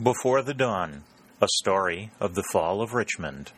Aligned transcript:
Before 0.00 0.42
the 0.42 0.54
Dawn 0.54 1.02
A 1.42 1.48
Story 1.56 2.12
of 2.20 2.36
the 2.36 2.44
Fall 2.52 2.80
of 2.80 2.94
Richmond 2.94 3.50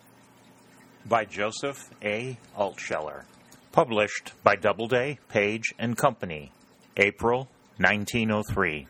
by 1.05 1.27
Joseph 1.27 1.91
A. 2.03 2.39
Altsheler. 2.57 3.25
Published 3.73 4.33
by 4.43 4.57
Doubleday, 4.57 5.19
Page 5.29 5.75
and 5.79 5.99
Company, 5.99 6.51
April 6.97 7.51
1903. 7.77 8.87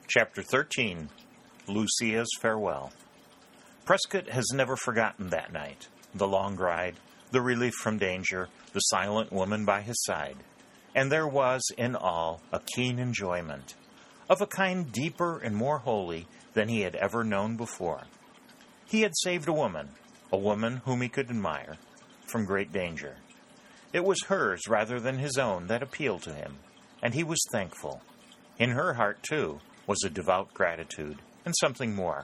Chapter 0.10 0.42
13 0.42 1.08
Lucia's 1.68 2.30
Farewell. 2.42 2.92
Prescott 3.86 4.28
has 4.30 4.48
never 4.52 4.76
forgotten 4.76 5.30
that 5.30 5.54
night, 5.54 5.88
the 6.16 6.28
long 6.28 6.56
ride, 6.56 6.96
the 7.30 7.42
relief 7.42 7.76
from 7.76 8.00
danger, 8.00 8.50
the 8.74 8.80
silent 8.80 9.32
woman 9.32 9.66
by 9.66 9.82
his 9.82 10.04
side. 10.04 10.38
And 10.96 11.12
there 11.12 11.28
was, 11.28 11.62
in 11.78 11.96
all, 11.96 12.42
a 12.52 12.60
keen 12.76 12.98
enjoyment, 12.98 13.76
of 14.28 14.42
a 14.42 14.48
kind 14.48 14.92
deeper 14.92 15.38
and 15.38 15.56
more 15.56 15.78
holy 15.78 16.26
than 16.54 16.70
he 16.70 16.82
had 16.82 16.96
ever 16.96 17.24
known 17.24 17.56
before. 17.56 18.02
He 18.88 19.02
had 19.02 19.16
saved 19.16 19.48
a 19.48 19.54
woman, 19.54 19.90
a 20.32 20.38
woman 20.40 20.82
whom 20.86 21.02
he 21.02 21.10
could 21.10 21.30
admire, 21.30 21.78
from 22.26 22.46
great 22.46 22.72
danger. 22.72 23.18
It 23.94 24.04
was 24.04 24.24
hers 24.28 24.68
rather 24.68 25.00
than 25.00 25.20
his 25.20 25.38
own 25.38 25.68
that 25.68 25.84
appealed 25.84 26.24
to 26.24 26.34
him, 26.34 26.56
and 27.00 27.14
he 27.14 27.24
was 27.24 27.46
thankful. 27.52 28.02
In 28.58 28.72
her 28.72 28.96
heart, 28.96 29.22
too, 29.22 29.62
was 29.90 30.04
a 30.06 30.10
devout 30.12 30.54
gratitude, 30.54 31.18
and 31.46 31.56
something 31.60 31.96
more. 31.96 32.24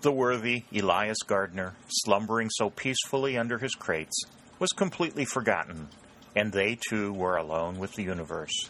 The 0.00 0.10
worthy 0.10 0.64
Elias 0.74 1.22
Gardner, 1.24 1.74
slumbering 1.86 2.50
so 2.50 2.70
peacefully 2.70 3.38
under 3.38 3.56
his 3.56 3.76
crates, 3.76 4.24
was 4.58 4.72
completely 4.72 5.24
forgotten, 5.24 5.86
and 6.34 6.50
they 6.50 6.76
too 6.88 7.12
were 7.12 7.36
alone 7.36 7.78
with 7.78 7.94
the 7.94 8.02
universe. 8.02 8.68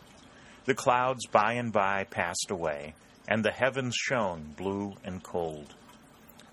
The 0.66 0.74
clouds 0.74 1.26
by 1.28 1.54
and 1.54 1.72
by 1.72 2.04
passed 2.04 2.50
away, 2.50 2.92
and 3.26 3.42
the 3.42 3.50
heavens 3.50 3.96
shone 3.96 4.52
blue 4.58 4.92
and 5.02 5.22
cold. 5.22 5.72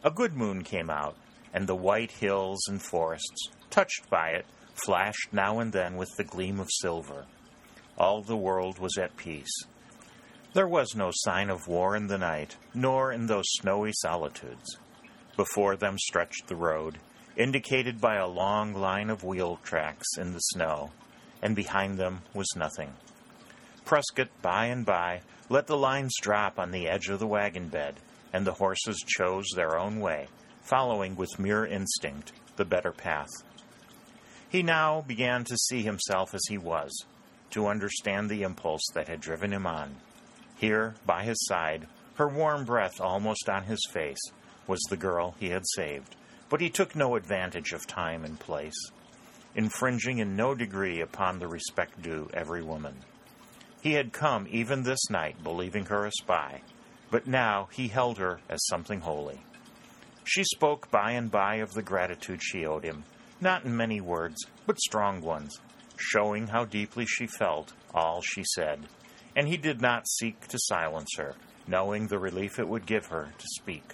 A 0.05 0.11
good 0.11 0.33
moon 0.33 0.63
came 0.63 0.89
out, 0.89 1.17
and 1.53 1.67
the 1.67 1.75
white 1.75 2.11
hills 2.11 2.65
and 2.69 2.81
forests, 2.81 3.49
touched 3.69 4.09
by 4.09 4.29
it, 4.29 4.45
flashed 4.75 5.33
now 5.33 5.59
and 5.59 5.73
then 5.73 5.97
with 5.97 6.15
the 6.15 6.23
gleam 6.23 6.61
of 6.61 6.69
silver. 6.71 7.25
All 7.97 8.21
the 8.21 8.37
world 8.37 8.79
was 8.79 8.97
at 8.97 9.17
peace. 9.17 9.65
There 10.57 10.67
was 10.67 10.95
no 10.95 11.11
sign 11.13 11.51
of 11.51 11.67
war 11.67 11.95
in 11.95 12.07
the 12.07 12.17
night, 12.17 12.55
nor 12.73 13.11
in 13.11 13.27
those 13.27 13.45
snowy 13.47 13.91
solitudes. 13.93 14.79
Before 15.35 15.75
them 15.75 15.99
stretched 15.99 16.47
the 16.47 16.55
road, 16.55 16.97
indicated 17.35 18.01
by 18.01 18.15
a 18.15 18.25
long 18.25 18.73
line 18.73 19.11
of 19.11 19.23
wheel 19.23 19.59
tracks 19.61 20.07
in 20.17 20.33
the 20.33 20.39
snow, 20.39 20.89
and 21.43 21.55
behind 21.55 21.99
them 21.99 22.23
was 22.33 22.47
nothing. 22.55 22.93
Prescott, 23.85 24.29
by 24.41 24.65
and 24.65 24.83
by, 24.83 25.21
let 25.47 25.67
the 25.67 25.77
lines 25.77 26.15
drop 26.19 26.57
on 26.57 26.71
the 26.71 26.87
edge 26.87 27.07
of 27.07 27.19
the 27.19 27.27
wagon 27.27 27.67
bed, 27.67 27.99
and 28.33 28.47
the 28.47 28.53
horses 28.53 29.05
chose 29.05 29.45
their 29.55 29.77
own 29.77 29.99
way, 29.99 30.25
following 30.63 31.15
with 31.15 31.37
mere 31.37 31.67
instinct 31.67 32.31
the 32.55 32.65
better 32.65 32.91
path. 32.91 33.29
He 34.49 34.63
now 34.63 35.01
began 35.01 35.43
to 35.43 35.55
see 35.55 35.83
himself 35.83 36.33
as 36.33 36.41
he 36.49 36.57
was, 36.57 37.05
to 37.51 37.67
understand 37.67 38.27
the 38.27 38.41
impulse 38.41 38.87
that 38.95 39.07
had 39.07 39.21
driven 39.21 39.53
him 39.53 39.67
on. 39.67 39.97
Here, 40.57 40.95
by 41.05 41.23
his 41.23 41.45
side, 41.45 41.87
her 42.15 42.27
warm 42.27 42.65
breath 42.65 42.99
almost 42.99 43.47
on 43.47 43.65
his 43.65 43.79
face, 43.91 44.31
was 44.65 44.81
the 44.89 44.97
girl 44.97 45.35
he 45.39 45.49
had 45.49 45.63
saved. 45.75 46.15
But 46.49 46.61
he 46.61 46.69
took 46.71 46.95
no 46.95 47.15
advantage 47.15 47.73
of 47.73 47.85
time 47.85 48.25
and 48.25 48.39
place, 48.39 48.91
infringing 49.53 50.17
in 50.17 50.35
no 50.35 50.55
degree 50.55 50.99
upon 50.99 51.37
the 51.37 51.47
respect 51.47 52.01
due 52.01 52.29
every 52.33 52.63
woman. 52.63 52.95
He 53.81 53.93
had 53.93 54.13
come 54.13 54.47
even 54.49 54.81
this 54.81 55.11
night 55.11 55.43
believing 55.43 55.85
her 55.85 56.05
a 56.05 56.11
spy, 56.11 56.61
but 57.11 57.27
now 57.27 57.69
he 57.71 57.87
held 57.87 58.17
her 58.17 58.39
as 58.49 58.65
something 58.65 59.01
holy. 59.01 59.39
She 60.23 60.43
spoke 60.43 60.89
by 60.89 61.11
and 61.11 61.29
by 61.29 61.57
of 61.57 61.73
the 61.73 61.83
gratitude 61.83 62.41
she 62.41 62.65
owed 62.65 62.83
him, 62.83 63.03
not 63.39 63.63
in 63.63 63.77
many 63.77 64.01
words, 64.01 64.37
but 64.65 64.79
strong 64.79 65.21
ones, 65.21 65.59
showing 65.97 66.47
how 66.47 66.65
deeply 66.65 67.05
she 67.05 67.27
felt 67.27 67.73
all 67.93 68.21
she 68.21 68.43
said 68.55 68.87
and 69.37 69.47
he 69.47 69.55
did 69.55 69.79
not 69.79 70.09
seek 70.09 70.47
to 70.47 70.57
silence 70.59 71.11
her, 71.15 71.35
knowing 71.67 72.07
the 72.07 72.17
relief 72.17 72.57
it 72.57 72.67
would 72.67 72.87
give 72.87 73.05
her 73.05 73.29
to 73.37 73.45
speak. 73.55 73.93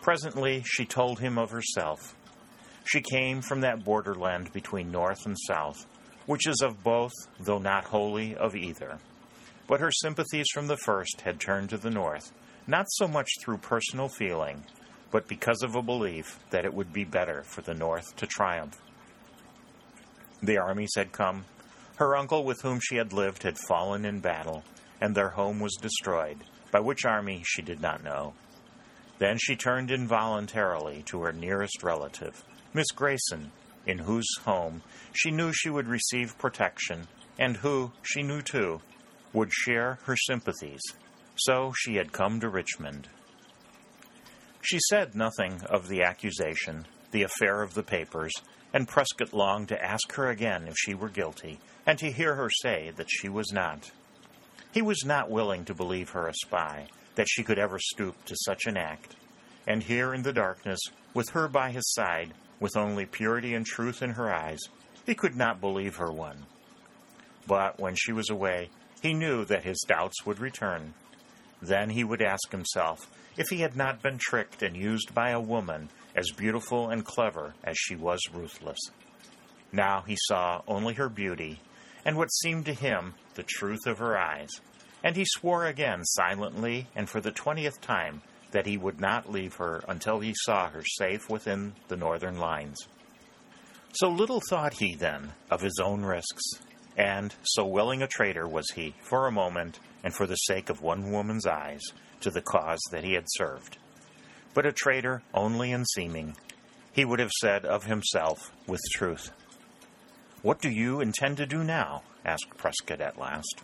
Presently, 0.00 0.62
she 0.64 0.84
told 0.84 1.18
him 1.18 1.36
of 1.36 1.50
herself. 1.50 2.14
She 2.84 3.00
came 3.00 3.42
from 3.42 3.62
that 3.62 3.84
borderland 3.84 4.52
between 4.52 4.92
North 4.92 5.26
and 5.26 5.36
South, 5.48 5.84
which 6.26 6.46
is 6.46 6.62
of 6.62 6.84
both, 6.84 7.12
though 7.40 7.58
not 7.58 7.86
wholly 7.86 8.36
of 8.36 8.54
either. 8.54 8.98
But 9.66 9.80
her 9.80 9.90
sympathies 9.90 10.46
from 10.54 10.68
the 10.68 10.76
first 10.76 11.22
had 11.22 11.40
turned 11.40 11.70
to 11.70 11.78
the 11.78 11.90
North, 11.90 12.30
not 12.68 12.86
so 12.90 13.08
much 13.08 13.28
through 13.40 13.58
personal 13.58 14.08
feeling, 14.08 14.62
but 15.10 15.26
because 15.26 15.62
of 15.62 15.74
a 15.74 15.82
belief 15.82 16.38
that 16.50 16.64
it 16.64 16.72
would 16.72 16.92
be 16.92 17.04
better 17.04 17.42
for 17.42 17.62
the 17.62 17.74
North 17.74 18.14
to 18.16 18.26
triumph. 18.26 18.80
The 20.40 20.58
armies 20.58 20.92
had 20.94 21.10
come, 21.10 21.46
her 21.96 22.16
uncle 22.16 22.44
with 22.44 22.60
whom 22.62 22.80
she 22.82 22.96
had 22.96 23.12
lived 23.12 23.42
had 23.42 23.58
fallen 23.58 24.04
in 24.04 24.20
battle, 24.20 24.64
and 25.00 25.14
their 25.14 25.30
home 25.30 25.60
was 25.60 25.76
destroyed, 25.80 26.38
by 26.70 26.80
which 26.80 27.04
army 27.04 27.42
she 27.44 27.62
did 27.62 27.80
not 27.80 28.02
know. 28.02 28.34
Then 29.18 29.38
she 29.38 29.54
turned 29.54 29.90
involuntarily 29.90 31.02
to 31.06 31.22
her 31.22 31.32
nearest 31.32 31.82
relative, 31.82 32.44
Miss 32.72 32.90
Grayson, 32.90 33.52
in 33.86 33.98
whose 33.98 34.26
home 34.44 34.82
she 35.12 35.30
knew 35.30 35.52
she 35.52 35.70
would 35.70 35.86
receive 35.86 36.38
protection, 36.38 37.06
and 37.38 37.56
who, 37.58 37.92
she 38.02 38.22
knew 38.22 38.42
too, 38.42 38.80
would 39.32 39.52
share 39.52 39.98
her 40.04 40.16
sympathies. 40.16 40.82
So 41.36 41.72
she 41.76 41.96
had 41.96 42.12
come 42.12 42.40
to 42.40 42.48
Richmond. 42.48 43.08
She 44.62 44.78
said 44.88 45.14
nothing 45.14 45.60
of 45.68 45.88
the 45.88 46.02
accusation, 46.02 46.86
the 47.10 47.22
affair 47.22 47.62
of 47.62 47.74
the 47.74 47.82
papers, 47.82 48.32
and 48.74 48.88
Prescott 48.88 49.32
longed 49.32 49.68
to 49.68 49.82
ask 49.82 50.12
her 50.14 50.28
again 50.28 50.66
if 50.66 50.74
she 50.76 50.94
were 50.94 51.08
guilty, 51.08 51.60
and 51.86 51.96
to 52.00 52.10
hear 52.10 52.34
her 52.34 52.50
say 52.50 52.90
that 52.96 53.08
she 53.08 53.28
was 53.28 53.52
not. 53.52 53.92
He 54.72 54.82
was 54.82 55.04
not 55.04 55.30
willing 55.30 55.64
to 55.66 55.74
believe 55.74 56.10
her 56.10 56.26
a 56.26 56.34
spy, 56.34 56.88
that 57.14 57.28
she 57.30 57.44
could 57.44 57.58
ever 57.58 57.78
stoop 57.78 58.24
to 58.24 58.34
such 58.36 58.66
an 58.66 58.76
act. 58.76 59.14
And 59.64 59.84
here 59.84 60.12
in 60.12 60.24
the 60.24 60.32
darkness, 60.32 60.80
with 61.14 61.30
her 61.30 61.46
by 61.46 61.70
his 61.70 61.88
side, 61.92 62.34
with 62.58 62.76
only 62.76 63.06
purity 63.06 63.54
and 63.54 63.64
truth 63.64 64.02
in 64.02 64.10
her 64.10 64.34
eyes, 64.34 64.60
he 65.06 65.14
could 65.14 65.36
not 65.36 65.60
believe 65.60 65.96
her 65.96 66.10
one. 66.10 66.46
But 67.46 67.78
when 67.78 67.94
she 67.94 68.12
was 68.12 68.28
away, 68.28 68.70
he 69.00 69.14
knew 69.14 69.44
that 69.44 69.62
his 69.62 69.84
doubts 69.86 70.26
would 70.26 70.40
return. 70.40 70.94
Then 71.62 71.90
he 71.90 72.02
would 72.02 72.22
ask 72.22 72.50
himself 72.50 73.08
if 73.36 73.48
he 73.50 73.58
had 73.58 73.76
not 73.76 74.02
been 74.02 74.18
tricked 74.18 74.62
and 74.62 74.76
used 74.76 75.14
by 75.14 75.30
a 75.30 75.40
woman 75.40 75.90
as 76.14 76.30
beautiful 76.30 76.90
and 76.90 77.04
clever 77.04 77.54
as 77.64 77.76
she 77.76 77.96
was 77.96 78.20
ruthless. 78.32 78.78
Now 79.72 80.04
he 80.06 80.16
saw 80.28 80.62
only 80.68 80.94
her 80.94 81.08
beauty 81.08 81.60
and 82.04 82.16
what 82.16 82.32
seemed 82.32 82.66
to 82.66 82.74
him 82.74 83.14
the 83.34 83.42
truth 83.42 83.86
of 83.86 83.98
her 83.98 84.16
eyes, 84.16 84.50
and 85.02 85.16
he 85.16 85.24
swore 85.24 85.66
again 85.66 86.04
silently 86.04 86.86
and 86.94 87.08
for 87.08 87.20
the 87.20 87.32
twentieth 87.32 87.80
time 87.80 88.22
that 88.52 88.66
he 88.66 88.76
would 88.76 89.00
not 89.00 89.30
leave 89.30 89.54
her 89.54 89.82
until 89.88 90.20
he 90.20 90.32
saw 90.44 90.68
her 90.68 90.82
safe 90.98 91.28
within 91.28 91.74
the 91.88 91.96
northern 91.96 92.38
lines. 92.38 92.78
So 93.94 94.08
little 94.08 94.40
thought 94.48 94.74
he 94.74 94.94
then 94.94 95.32
of 95.50 95.60
his 95.60 95.80
own 95.82 96.02
risks, 96.02 96.42
and 96.96 97.34
so 97.42 97.66
willing 97.66 98.02
a 98.02 98.06
traitor 98.06 98.46
was 98.46 98.70
he, 98.74 98.94
for 99.02 99.26
a 99.26 99.32
moment, 99.32 99.80
and 100.04 100.14
for 100.14 100.26
the 100.26 100.36
sake 100.36 100.68
of 100.68 100.82
one 100.82 101.10
woman's 101.10 101.46
eyes, 101.46 101.82
to 102.20 102.30
the 102.30 102.42
cause 102.42 102.80
that 102.92 103.04
he 103.04 103.14
had 103.14 103.24
served 103.26 103.78
but 104.54 104.64
a 104.64 104.72
traitor 104.72 105.22
only 105.34 105.72
in 105.72 105.84
seeming. 105.84 106.36
He 106.92 107.04
would 107.04 107.18
have 107.18 107.32
said 107.40 107.64
of 107.64 107.84
himself 107.84 108.52
with 108.66 108.80
truth. 108.94 109.30
What 110.42 110.60
do 110.60 110.70
you 110.70 111.00
intend 111.00 111.36
to 111.38 111.46
do 111.46 111.64
now? 111.64 112.02
asked 112.24 112.56
Prescott 112.56 113.00
at 113.00 113.18
last. 113.18 113.62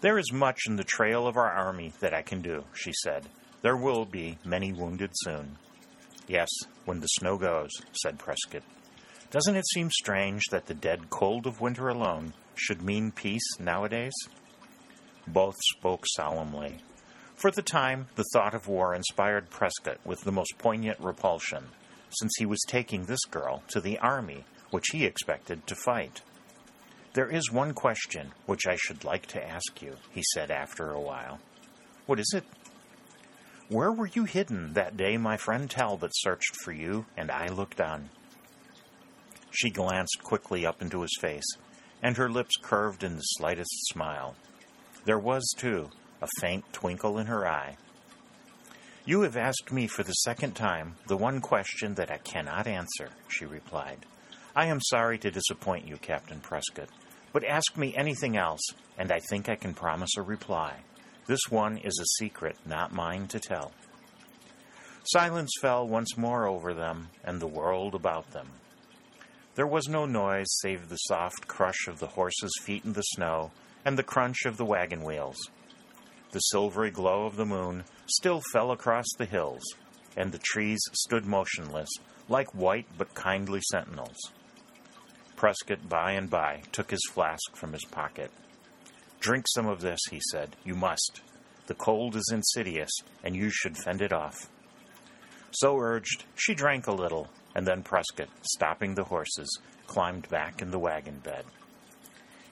There 0.00 0.18
is 0.18 0.32
much 0.32 0.62
in 0.66 0.76
the 0.76 0.84
trail 0.84 1.26
of 1.26 1.36
our 1.36 1.50
army 1.50 1.92
that 2.00 2.14
I 2.14 2.22
can 2.22 2.42
do, 2.42 2.64
she 2.74 2.92
said. 3.02 3.28
There 3.62 3.76
will 3.76 4.04
be 4.04 4.38
many 4.44 4.72
wounded 4.72 5.10
soon. 5.14 5.58
Yes, 6.26 6.48
when 6.84 7.00
the 7.00 7.06
snow 7.06 7.36
goes, 7.36 7.70
said 7.92 8.18
Prescott. 8.18 8.62
Doesn't 9.30 9.56
it 9.56 9.68
seem 9.68 9.90
strange 9.90 10.42
that 10.50 10.66
the 10.66 10.74
dead 10.74 11.10
cold 11.10 11.46
of 11.46 11.60
winter 11.60 11.88
alone 11.88 12.32
should 12.54 12.82
mean 12.82 13.12
peace 13.12 13.58
nowadays? 13.58 14.14
Both 15.26 15.56
spoke 15.76 16.04
solemnly. 16.16 16.78
For 17.40 17.50
the 17.50 17.62
time, 17.62 18.08
the 18.16 18.24
thought 18.34 18.52
of 18.52 18.68
war 18.68 18.94
inspired 18.94 19.48
Prescott 19.48 19.96
with 20.04 20.20
the 20.20 20.30
most 20.30 20.58
poignant 20.58 21.00
repulsion, 21.00 21.68
since 22.10 22.32
he 22.38 22.44
was 22.44 22.60
taking 22.66 23.06
this 23.06 23.24
girl 23.30 23.62
to 23.68 23.80
the 23.80 23.98
army 23.98 24.44
which 24.70 24.88
he 24.92 25.06
expected 25.06 25.66
to 25.66 25.74
fight. 25.74 26.20
There 27.14 27.30
is 27.30 27.50
one 27.50 27.72
question 27.72 28.32
which 28.44 28.66
I 28.68 28.76
should 28.76 29.04
like 29.04 29.24
to 29.28 29.42
ask 29.42 29.80
you, 29.80 29.96
he 30.10 30.22
said 30.34 30.50
after 30.50 30.90
a 30.90 31.00
while. 31.00 31.38
What 32.04 32.20
is 32.20 32.30
it? 32.34 32.44
Where 33.70 33.90
were 33.90 34.08
you 34.08 34.24
hidden 34.24 34.74
that 34.74 34.98
day 34.98 35.16
my 35.16 35.38
friend 35.38 35.70
Talbot 35.70 36.12
searched 36.16 36.56
for 36.62 36.72
you 36.72 37.06
and 37.16 37.30
I 37.30 37.48
looked 37.48 37.80
on? 37.80 38.10
She 39.50 39.70
glanced 39.70 40.22
quickly 40.22 40.66
up 40.66 40.82
into 40.82 41.00
his 41.00 41.16
face, 41.18 41.56
and 42.02 42.18
her 42.18 42.28
lips 42.28 42.56
curved 42.60 43.02
in 43.02 43.16
the 43.16 43.22
slightest 43.22 43.70
smile. 43.88 44.36
There 45.06 45.18
was, 45.18 45.54
too, 45.56 45.88
a 46.22 46.28
faint 46.40 46.64
twinkle 46.72 47.18
in 47.18 47.26
her 47.26 47.46
eye. 47.46 47.76
You 49.04 49.22
have 49.22 49.36
asked 49.36 49.72
me 49.72 49.86
for 49.86 50.02
the 50.02 50.12
second 50.12 50.54
time 50.54 50.96
the 51.06 51.16
one 51.16 51.40
question 51.40 51.94
that 51.94 52.10
I 52.10 52.18
cannot 52.18 52.66
answer, 52.66 53.08
she 53.28 53.44
replied. 53.44 54.06
I 54.54 54.66
am 54.66 54.80
sorry 54.80 55.18
to 55.18 55.30
disappoint 55.30 55.88
you, 55.88 55.96
Captain 55.96 56.40
Prescott, 56.40 56.88
but 57.32 57.44
ask 57.44 57.76
me 57.76 57.94
anything 57.96 58.36
else, 58.36 58.62
and 58.98 59.10
I 59.10 59.20
think 59.20 59.48
I 59.48 59.54
can 59.54 59.74
promise 59.74 60.16
a 60.16 60.22
reply. 60.22 60.80
This 61.26 61.40
one 61.48 61.78
is 61.78 61.98
a 62.00 62.22
secret 62.22 62.56
not 62.66 62.92
mine 62.92 63.26
to 63.28 63.40
tell. 63.40 63.72
Silence 65.04 65.50
fell 65.60 65.86
once 65.88 66.16
more 66.16 66.46
over 66.46 66.74
them 66.74 67.08
and 67.24 67.40
the 67.40 67.46
world 67.46 67.94
about 67.94 68.32
them. 68.32 68.48
There 69.54 69.66
was 69.66 69.88
no 69.88 70.06
noise 70.06 70.46
save 70.60 70.88
the 70.88 70.96
soft 70.96 71.48
crush 71.48 71.88
of 71.88 71.98
the 71.98 72.06
horses' 72.06 72.60
feet 72.62 72.84
in 72.84 72.92
the 72.92 73.02
snow 73.02 73.50
and 73.84 73.98
the 73.98 74.02
crunch 74.02 74.44
of 74.44 74.56
the 74.56 74.64
wagon 74.64 75.02
wheels. 75.02 75.38
The 76.32 76.40
silvery 76.40 76.90
glow 76.90 77.26
of 77.26 77.36
the 77.36 77.46
moon 77.46 77.84
still 78.06 78.40
fell 78.52 78.70
across 78.70 79.06
the 79.18 79.24
hills, 79.24 79.62
and 80.16 80.30
the 80.30 80.38
trees 80.38 80.80
stood 80.92 81.26
motionless, 81.26 81.90
like 82.28 82.54
white 82.54 82.86
but 82.96 83.14
kindly 83.14 83.60
sentinels. 83.70 84.16
Prescott 85.34 85.88
by 85.88 86.12
and 86.12 86.30
by 86.30 86.62
took 86.70 86.90
his 86.90 87.02
flask 87.12 87.56
from 87.56 87.72
his 87.72 87.84
pocket. 87.90 88.30
Drink 89.18 89.46
some 89.48 89.66
of 89.66 89.80
this, 89.80 90.00
he 90.10 90.20
said. 90.30 90.54
You 90.64 90.76
must. 90.76 91.20
The 91.66 91.74
cold 91.74 92.14
is 92.14 92.30
insidious, 92.32 92.90
and 93.24 93.34
you 93.34 93.50
should 93.50 93.76
fend 93.76 94.00
it 94.00 94.12
off. 94.12 94.48
So 95.50 95.78
urged, 95.78 96.24
she 96.36 96.54
drank 96.54 96.86
a 96.86 96.92
little, 96.92 97.28
and 97.56 97.66
then 97.66 97.82
Prescott, 97.82 98.28
stopping 98.42 98.94
the 98.94 99.04
horses, 99.04 99.58
climbed 99.86 100.28
back 100.28 100.62
in 100.62 100.70
the 100.70 100.78
wagon 100.78 101.18
bed. 101.18 101.44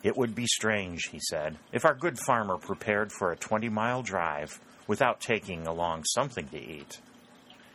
It 0.03 0.17
would 0.17 0.35
be 0.35 0.47
strange, 0.47 1.09
he 1.11 1.19
said, 1.19 1.59
if 1.73 1.85
our 1.85 1.95
good 1.95 2.19
farmer 2.19 2.57
prepared 2.57 3.11
for 3.11 3.33
a 3.33 3.37
twenty 3.37 3.69
mile 3.69 4.03
drive 4.03 4.61
without 4.87 5.21
taking 5.21 5.67
along 5.67 6.05
something 6.05 6.49
to 6.49 6.59
eat. 6.59 7.01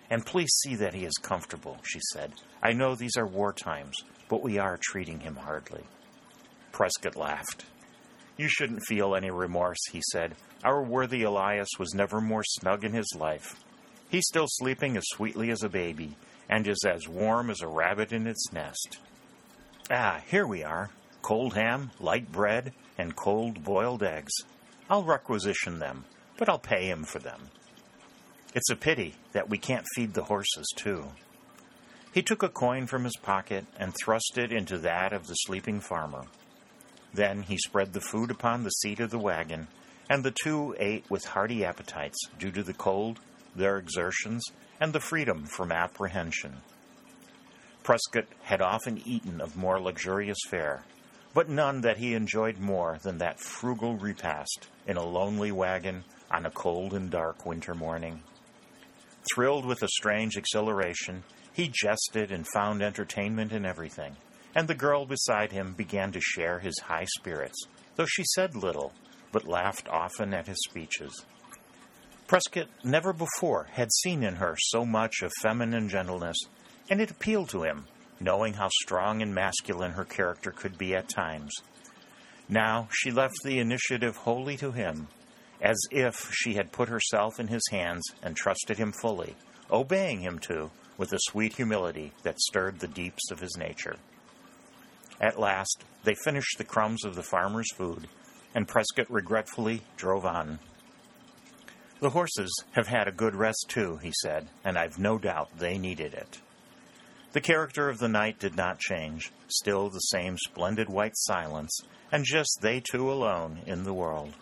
And 0.09 0.25
please 0.25 0.51
see 0.63 0.75
that 0.75 0.93
he 0.93 1.05
is 1.05 1.13
comfortable, 1.21 1.77
she 1.83 1.99
said. 2.13 2.33
I 2.61 2.71
know 2.73 2.95
these 2.95 3.17
are 3.17 3.27
war 3.27 3.51
times, 3.51 3.95
but 4.29 4.41
we 4.41 4.57
are 4.57 4.79
treating 4.81 5.19
him 5.19 5.35
hardly. 5.35 5.83
Prescott 6.71 7.15
laughed. 7.15 7.65
You 8.37 8.47
shouldn't 8.47 8.85
feel 8.87 9.15
any 9.15 9.29
remorse, 9.29 9.79
he 9.91 10.01
said. 10.11 10.35
Our 10.63 10.81
worthy 10.81 11.23
Elias 11.23 11.69
was 11.77 11.93
never 11.93 12.21
more 12.21 12.43
snug 12.43 12.83
in 12.83 12.93
his 12.93 13.13
life. 13.17 13.59
He's 14.09 14.27
still 14.27 14.47
sleeping 14.47 14.95
as 14.97 15.03
sweetly 15.07 15.51
as 15.51 15.61
a 15.61 15.69
baby, 15.69 16.15
and 16.49 16.67
is 16.67 16.83
as 16.85 17.07
warm 17.07 17.49
as 17.49 17.61
a 17.61 17.67
rabbit 17.67 18.11
in 18.11 18.27
its 18.27 18.51
nest. 18.53 18.97
Ah, 19.91 20.21
here 20.27 20.47
we 20.47 20.63
are 20.63 20.89
cold 21.23 21.55
ham, 21.55 21.89
light 21.99 22.31
bread, 22.31 22.73
and 22.99 23.15
cold 23.15 23.63
boiled 23.63 24.03
eggs. 24.03 24.33
I'll 24.89 25.03
requisition 25.03 25.79
them, 25.79 26.05
but 26.37 26.47
I'll 26.47 26.59
pay 26.59 26.85
him 26.85 27.03
for 27.03 27.17
them. 27.17 27.49
It's 28.53 28.69
a 28.69 28.75
pity 28.75 29.15
that 29.31 29.49
we 29.49 29.57
can't 29.57 29.87
feed 29.95 30.13
the 30.13 30.25
horses, 30.25 30.71
too. 30.75 31.05
He 32.13 32.21
took 32.21 32.43
a 32.43 32.49
coin 32.49 32.85
from 32.85 33.05
his 33.05 33.15
pocket 33.15 33.65
and 33.79 33.95
thrust 33.95 34.37
it 34.37 34.51
into 34.51 34.77
that 34.79 35.13
of 35.13 35.25
the 35.25 35.33
sleeping 35.33 35.79
farmer. 35.79 36.25
Then 37.11 37.41
he 37.41 37.57
spread 37.57 37.93
the 37.93 38.01
food 38.01 38.29
upon 38.29 38.63
the 38.63 38.69
seat 38.69 38.99
of 38.99 39.09
the 39.09 39.17
wagon, 39.17 39.67
and 40.09 40.23
the 40.23 40.35
two 40.43 40.75
ate 40.77 41.09
with 41.09 41.25
hearty 41.25 41.65
appetites 41.65 42.17
due 42.37 42.51
to 42.51 42.61
the 42.61 42.73
cold, 42.73 43.19
their 43.55 43.77
exertions, 43.77 44.43
and 44.79 44.93
the 44.93 44.99
freedom 44.99 45.45
from 45.45 45.71
apprehension. 45.71 46.57
Prescott 47.81 48.25
had 48.43 48.61
often 48.61 49.01
eaten 49.05 49.41
of 49.41 49.57
more 49.57 49.79
luxurious 49.79 50.37
fare, 50.47 50.83
but 51.33 51.49
none 51.49 51.81
that 51.81 51.97
he 51.97 52.13
enjoyed 52.13 52.59
more 52.59 52.99
than 53.01 53.17
that 53.17 53.39
frugal 53.39 53.97
repast 53.97 54.67
in 54.85 54.97
a 54.97 55.05
lonely 55.05 55.51
wagon 55.51 56.03
on 56.29 56.45
a 56.45 56.51
cold 56.51 56.93
and 56.93 57.09
dark 57.09 57.45
winter 57.45 57.73
morning. 57.73 58.21
Thrilled 59.33 59.65
with 59.65 59.81
a 59.81 59.87
strange 59.87 60.37
exhilaration, 60.37 61.23
he 61.53 61.71
jested 61.71 62.31
and 62.31 62.45
found 62.53 62.81
entertainment 62.81 63.51
in 63.51 63.65
everything, 63.65 64.15
and 64.55 64.67
the 64.67 64.75
girl 64.75 65.05
beside 65.05 65.51
him 65.51 65.73
began 65.73 66.11
to 66.11 66.21
share 66.21 66.59
his 66.59 66.77
high 66.79 67.05
spirits, 67.17 67.65
though 67.95 68.05
she 68.05 68.23
said 68.35 68.55
little, 68.55 68.93
but 69.31 69.47
laughed 69.47 69.87
often 69.87 70.33
at 70.33 70.47
his 70.47 70.61
speeches. 70.69 71.25
Prescott 72.27 72.67
never 72.83 73.13
before 73.13 73.67
had 73.71 73.91
seen 73.93 74.23
in 74.23 74.35
her 74.35 74.55
so 74.57 74.85
much 74.85 75.21
of 75.21 75.31
feminine 75.41 75.89
gentleness, 75.89 76.37
and 76.89 77.01
it 77.01 77.11
appealed 77.11 77.49
to 77.49 77.63
him 77.63 77.85
knowing 78.19 78.53
how 78.53 78.69
strong 78.81 79.21
and 79.21 79.33
masculine 79.33 79.91
her 79.91 80.05
character 80.05 80.51
could 80.51 80.77
be 80.77 80.95
at 80.95 81.09
times. 81.09 81.53
Now 82.49 82.87
she 82.91 83.11
left 83.11 83.35
the 83.43 83.59
initiative 83.59 84.15
wholly 84.17 84.57
to 84.57 84.71
him, 84.71 85.07
as 85.61 85.77
if 85.91 86.29
she 86.33 86.55
had 86.55 86.71
put 86.71 86.89
herself 86.89 87.39
in 87.39 87.47
his 87.47 87.63
hands 87.71 88.03
and 88.21 88.35
trusted 88.35 88.77
him 88.77 88.91
fully, 88.91 89.35
obeying 89.71 90.19
him 90.21 90.39
too, 90.39 90.69
with 90.97 91.13
a 91.13 91.19
sweet 91.21 91.55
humility 91.55 92.11
that 92.23 92.39
stirred 92.39 92.79
the 92.79 92.87
deeps 92.87 93.31
of 93.31 93.39
his 93.39 93.57
nature. 93.57 93.95
At 95.19 95.39
last, 95.39 95.83
they 96.03 96.15
finished 96.15 96.57
the 96.57 96.63
crumbs 96.63 97.05
of 97.05 97.15
the 97.15 97.23
farmer's 97.23 97.71
food, 97.75 98.07
and 98.53 98.67
Prescott 98.67 99.09
regretfully 99.09 99.81
drove 99.95 100.25
on. 100.25 100.59
The 101.99 102.09
horses 102.09 102.51
have 102.73 102.87
had 102.87 103.07
a 103.07 103.13
good 103.13 103.35
rest 103.35 103.67
too, 103.69 103.97
he 104.03 104.11
said, 104.21 104.49
and 104.63 104.77
I've 104.77 104.99
no 104.99 105.17
doubt 105.17 105.57
they 105.57 105.77
needed 105.77 106.13
it. 106.13 106.41
The 107.33 107.41
character 107.41 107.89
of 107.89 107.97
the 107.97 108.07
night 108.07 108.37
did 108.37 108.55
not 108.55 108.77
change, 108.77 109.31
still 109.47 109.89
the 109.89 109.97
same 109.97 110.37
splendid 110.37 110.87
white 110.87 111.15
silence, 111.15 111.81
and 112.11 112.23
just 112.23 112.59
they 112.61 112.79
two 112.79 113.11
alone 113.11 113.61
in 113.65 113.83
the 113.83 113.93
world. 113.93 114.35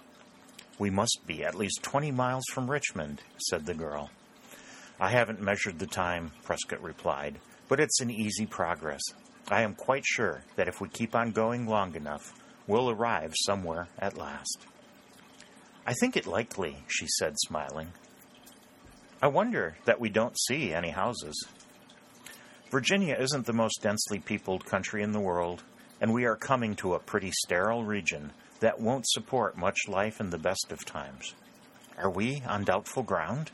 We 0.77 0.89
must 0.89 1.21
be 1.25 1.41
at 1.45 1.55
least 1.55 1.83
twenty 1.83 2.11
miles 2.11 2.43
from 2.51 2.69
Richmond, 2.69 3.21
said 3.37 3.65
the 3.65 3.73
girl. 3.73 4.09
I 4.99 5.09
haven't 5.09 5.41
measured 5.41 5.79
the 5.79 5.87
time, 5.87 6.31
Prescott 6.43 6.83
replied, 6.83 7.39
but 7.69 7.79
it's 7.79 8.01
an 8.01 8.11
easy 8.11 8.45
progress. 8.45 9.01
I 9.49 9.61
am 9.61 9.73
quite 9.73 10.05
sure 10.05 10.43
that 10.57 10.67
if 10.67 10.81
we 10.81 10.89
keep 10.89 11.15
on 11.15 11.31
going 11.31 11.67
long 11.67 11.95
enough, 11.95 12.33
we'll 12.67 12.89
arrive 12.89 13.33
somewhere 13.45 13.87
at 13.99 14.17
last. 14.17 14.67
I 15.87 15.93
think 15.93 16.17
it 16.17 16.27
likely, 16.27 16.83
she 16.87 17.07
said, 17.07 17.35
smiling. 17.39 17.93
I 19.21 19.27
wonder 19.27 19.77
that 19.85 20.01
we 20.01 20.09
don't 20.09 20.37
see 20.37 20.73
any 20.73 20.89
houses. 20.89 21.47
Virginia 22.71 23.17
isn't 23.19 23.45
the 23.45 23.51
most 23.51 23.81
densely 23.81 24.19
peopled 24.19 24.65
country 24.65 25.03
in 25.03 25.11
the 25.11 25.19
world, 25.19 25.61
and 25.99 26.13
we 26.13 26.23
are 26.23 26.37
coming 26.37 26.73
to 26.73 26.93
a 26.93 26.99
pretty 26.99 27.29
sterile 27.29 27.83
region 27.83 28.31
that 28.61 28.79
won't 28.79 29.05
support 29.09 29.57
much 29.57 29.89
life 29.89 30.21
in 30.21 30.29
the 30.29 30.37
best 30.37 30.71
of 30.71 30.85
times. 30.85 31.35
Are 31.97 32.09
we 32.09 32.41
on 32.47 32.63
doubtful 32.63 33.03
ground? 33.03 33.51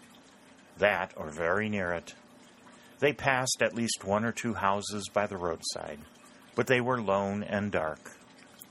That, 0.78 1.14
or 1.18 1.32
very 1.32 1.68
near 1.68 1.94
it. 1.94 2.14
They 3.00 3.12
passed 3.12 3.64
at 3.64 3.74
least 3.74 4.04
one 4.04 4.24
or 4.24 4.32
two 4.32 4.54
houses 4.54 5.10
by 5.12 5.26
the 5.26 5.38
roadside, 5.38 6.00
but 6.54 6.68
they 6.68 6.80
were 6.80 7.02
lone 7.02 7.42
and 7.42 7.72
dark. 7.72 8.12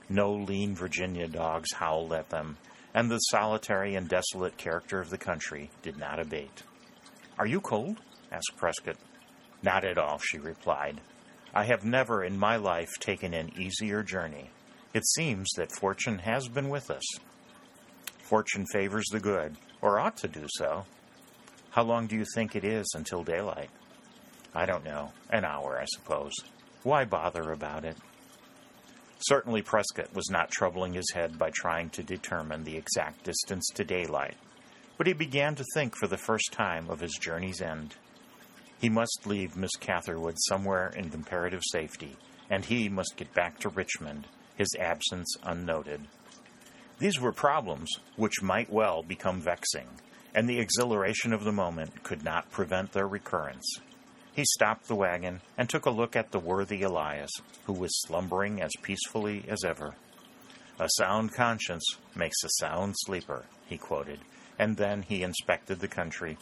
No 0.07 0.31
lean 0.31 0.75
Virginia 0.75 1.27
dogs 1.27 1.73
howled 1.73 2.13
at 2.13 2.29
them, 2.29 2.55
and 2.93 3.11
the 3.11 3.19
solitary 3.19 3.95
and 3.95 4.07
desolate 4.07 4.55
character 4.55 5.01
of 5.01 5.09
the 5.09 5.17
country 5.17 5.71
did 5.81 5.97
not 5.97 6.21
abate. 6.21 6.63
Are 7.37 7.45
you 7.47 7.59
cold? 7.59 7.99
asked 8.31 8.55
Prescott. 8.55 8.95
Not 9.61 9.83
at 9.83 9.97
all, 9.97 10.19
she 10.19 10.37
replied. 10.37 11.01
I 11.53 11.63
have 11.63 11.83
never 11.83 12.23
in 12.23 12.37
my 12.37 12.55
life 12.57 12.91
taken 12.99 13.33
an 13.33 13.51
easier 13.59 14.03
journey. 14.03 14.51
It 14.93 15.07
seems 15.07 15.49
that 15.57 15.71
fortune 15.71 16.19
has 16.19 16.47
been 16.47 16.69
with 16.69 16.91
us. 16.91 17.03
Fortune 18.23 18.65
favors 18.71 19.07
the 19.11 19.19
good, 19.19 19.55
or 19.81 19.99
ought 19.99 20.17
to 20.17 20.27
do 20.27 20.45
so. 20.49 20.85
How 21.71 21.83
long 21.83 22.07
do 22.07 22.15
you 22.15 22.25
think 22.33 22.55
it 22.55 22.63
is 22.63 22.85
until 22.95 23.23
daylight? 23.23 23.69
I 24.53 24.65
don't 24.65 24.83
know. 24.83 25.11
An 25.29 25.45
hour, 25.45 25.79
I 25.79 25.85
suppose. 25.85 26.33
Why 26.83 27.05
bother 27.05 27.51
about 27.51 27.85
it? 27.85 27.97
Certainly, 29.19 29.63
Prescott 29.63 30.13
was 30.13 30.29
not 30.29 30.51
troubling 30.51 30.93
his 30.93 31.11
head 31.13 31.37
by 31.37 31.49
trying 31.51 31.89
to 31.91 32.03
determine 32.03 32.63
the 32.63 32.77
exact 32.77 33.23
distance 33.23 33.67
to 33.73 33.83
daylight, 33.83 34.35
but 34.97 35.07
he 35.07 35.13
began 35.13 35.55
to 35.55 35.65
think 35.73 35.95
for 35.95 36.07
the 36.07 36.17
first 36.17 36.51
time 36.51 36.89
of 36.89 36.99
his 36.99 37.17
journey's 37.19 37.61
end. 37.61 37.95
He 38.79 38.89
must 38.89 39.25
leave 39.25 39.57
Miss 39.57 39.75
Catherwood 39.79 40.35
somewhere 40.47 40.89
in 40.95 41.09
comparative 41.09 41.63
safety, 41.71 42.15
and 42.49 42.63
he 42.63 42.89
must 42.89 43.17
get 43.17 43.33
back 43.33 43.59
to 43.59 43.69
Richmond, 43.69 44.27
his 44.55 44.69
absence 44.79 45.35
unnoted. 45.43 46.01
These 46.99 47.19
were 47.19 47.31
problems 47.31 47.89
which 48.15 48.41
might 48.41 48.71
well 48.71 49.03
become 49.03 49.41
vexing, 49.41 49.87
and 50.33 50.47
the 50.47 50.59
exhilaration 50.59 51.33
of 51.33 51.43
the 51.43 51.51
moment 51.51 52.03
could 52.03 52.23
not 52.23 52.51
prevent 52.51 52.91
their 52.91 53.07
recurrence. 53.07 53.79
He 54.33 54.45
stopped 54.45 54.87
the 54.87 54.95
wagon 54.95 55.41
and 55.57 55.67
took 55.67 55.87
a 55.87 55.91
look 55.91 56.15
at 56.15 56.31
the 56.31 56.39
worthy 56.39 56.83
Elias, 56.83 57.31
who 57.65 57.73
was 57.73 58.01
slumbering 58.01 58.61
as 58.61 58.71
peacefully 58.83 59.43
as 59.47 59.63
ever. 59.63 59.95
A 60.79 60.87
sound 60.97 61.33
conscience 61.33 61.83
makes 62.15 62.43
a 62.43 62.49
sound 62.59 62.93
sleeper, 62.99 63.45
he 63.65 63.79
quoted, 63.79 64.19
and 64.59 64.77
then 64.77 65.01
he 65.01 65.23
inspected 65.23 65.79
the 65.79 65.87
country 65.87 66.37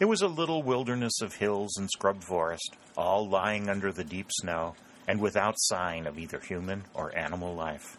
It 0.00 0.08
was 0.08 0.22
a 0.22 0.28
little 0.28 0.62
wilderness 0.62 1.20
of 1.20 1.34
hills 1.34 1.76
and 1.76 1.86
scrub 1.90 2.22
forest, 2.22 2.74
all 2.96 3.28
lying 3.28 3.68
under 3.68 3.92
the 3.92 4.02
deep 4.02 4.28
snow 4.30 4.74
and 5.06 5.20
without 5.20 5.56
sign 5.58 6.06
of 6.06 6.18
either 6.18 6.40
human 6.40 6.84
or 6.94 7.14
animal 7.14 7.54
life. 7.54 7.98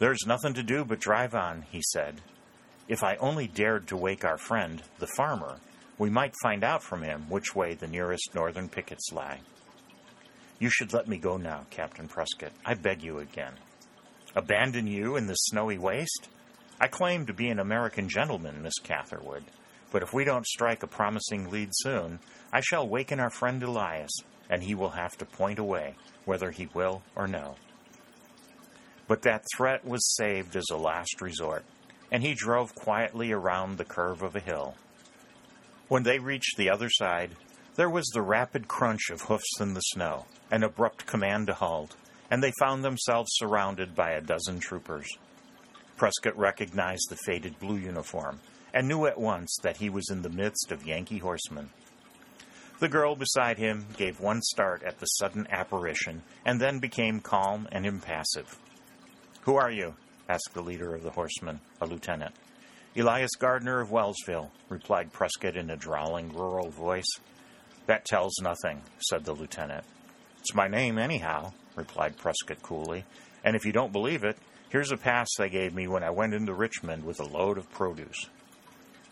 There's 0.00 0.26
nothing 0.26 0.54
to 0.54 0.64
do 0.64 0.84
but 0.84 0.98
drive 0.98 1.32
on, 1.32 1.62
he 1.70 1.80
said. 1.92 2.22
If 2.88 3.04
I 3.04 3.14
only 3.16 3.46
dared 3.46 3.86
to 3.88 3.96
wake 3.96 4.24
our 4.24 4.36
friend, 4.36 4.82
the 4.98 5.06
farmer, 5.06 5.60
we 5.96 6.10
might 6.10 6.34
find 6.42 6.64
out 6.64 6.82
from 6.82 7.04
him 7.04 7.26
which 7.28 7.54
way 7.54 7.74
the 7.74 7.86
nearest 7.86 8.34
northern 8.34 8.68
pickets 8.68 9.12
lie. 9.12 9.38
You 10.58 10.70
should 10.70 10.92
let 10.92 11.06
me 11.06 11.18
go 11.18 11.36
now, 11.36 11.66
Captain 11.70 12.08
Prescott. 12.08 12.52
I 12.64 12.74
beg 12.74 13.04
you 13.04 13.20
again. 13.20 13.52
Abandon 14.34 14.88
you 14.88 15.14
in 15.14 15.28
this 15.28 15.38
snowy 15.42 15.78
waste? 15.78 16.30
I 16.80 16.88
claim 16.88 17.26
to 17.26 17.32
be 17.32 17.48
an 17.48 17.60
American 17.60 18.08
gentleman, 18.08 18.62
Miss 18.62 18.78
Catherwood, 18.82 19.44
but 19.96 20.02
if 20.02 20.12
we 20.12 20.24
don't 20.24 20.46
strike 20.46 20.82
a 20.82 20.86
promising 20.86 21.48
lead 21.48 21.70
soon, 21.72 22.18
I 22.52 22.60
shall 22.60 22.86
waken 22.86 23.18
our 23.18 23.30
friend 23.30 23.62
Elias, 23.62 24.12
and 24.50 24.62
he 24.62 24.74
will 24.74 24.90
have 24.90 25.16
to 25.16 25.24
point 25.24 25.58
away, 25.58 25.94
whether 26.26 26.50
he 26.50 26.68
will 26.74 27.00
or 27.14 27.26
no. 27.26 27.54
But 29.08 29.22
that 29.22 29.46
threat 29.56 29.86
was 29.86 30.14
saved 30.14 30.54
as 30.54 30.66
a 30.70 30.76
last 30.76 31.22
resort, 31.22 31.64
and 32.12 32.22
he 32.22 32.34
drove 32.34 32.74
quietly 32.74 33.32
around 33.32 33.78
the 33.78 33.86
curve 33.86 34.20
of 34.20 34.36
a 34.36 34.40
hill. 34.40 34.74
When 35.88 36.02
they 36.02 36.18
reached 36.18 36.58
the 36.58 36.68
other 36.68 36.90
side, 36.90 37.30
there 37.76 37.88
was 37.88 38.04
the 38.08 38.20
rapid 38.20 38.68
crunch 38.68 39.08
of 39.08 39.22
hoofs 39.22 39.60
in 39.60 39.72
the 39.72 39.80
snow, 39.80 40.26
an 40.50 40.62
abrupt 40.62 41.06
command 41.06 41.46
to 41.46 41.54
halt, 41.54 41.96
and 42.30 42.42
they 42.42 42.52
found 42.60 42.84
themselves 42.84 43.30
surrounded 43.32 43.94
by 43.94 44.10
a 44.10 44.20
dozen 44.20 44.60
troopers. 44.60 45.08
Prescott 45.96 46.36
recognized 46.36 47.08
the 47.08 47.16
faded 47.24 47.58
blue 47.58 47.78
uniform 47.78 48.40
and 48.76 48.88
knew 48.88 49.06
at 49.06 49.18
once 49.18 49.56
that 49.62 49.78
he 49.78 49.88
was 49.88 50.10
in 50.10 50.20
the 50.20 50.28
midst 50.28 50.70
of 50.70 50.86
Yankee 50.86 51.16
horsemen. 51.16 51.70
The 52.78 52.90
girl 52.90 53.16
beside 53.16 53.56
him 53.56 53.86
gave 53.96 54.20
one 54.20 54.42
start 54.42 54.82
at 54.82 54.98
the 54.98 55.06
sudden 55.06 55.46
apparition 55.50 56.20
and 56.44 56.60
then 56.60 56.78
became 56.78 57.20
calm 57.20 57.66
and 57.72 57.86
impassive. 57.86 58.58
Who 59.44 59.56
are 59.56 59.70
you? 59.70 59.94
asked 60.28 60.50
the 60.52 60.60
leader 60.60 60.94
of 60.94 61.02
the 61.02 61.10
horsemen, 61.10 61.60
a 61.80 61.86
lieutenant. 61.86 62.34
Elias 62.94 63.30
Gardner 63.38 63.80
of 63.80 63.90
Wellsville, 63.90 64.50
replied 64.68 65.10
Prescott 65.10 65.56
in 65.56 65.70
a 65.70 65.76
drawling 65.76 66.34
rural 66.34 66.68
voice. 66.68 67.08
That 67.86 68.04
tells 68.04 68.34
nothing, 68.42 68.82
said 68.98 69.24
the 69.24 69.32
lieutenant. 69.32 69.84
It's 70.40 70.54
my 70.54 70.68
name, 70.68 70.98
anyhow, 70.98 71.54
replied 71.76 72.18
Prescott 72.18 72.62
coolly, 72.62 73.06
and 73.42 73.56
if 73.56 73.64
you 73.64 73.72
don't 73.72 73.92
believe 73.92 74.22
it, 74.22 74.36
here's 74.68 74.92
a 74.92 74.98
pass 74.98 75.28
they 75.38 75.48
gave 75.48 75.72
me 75.72 75.88
when 75.88 76.02
I 76.02 76.10
went 76.10 76.34
into 76.34 76.52
Richmond 76.52 77.04
with 77.04 77.20
a 77.20 77.24
load 77.24 77.56
of 77.56 77.72
produce. 77.72 78.28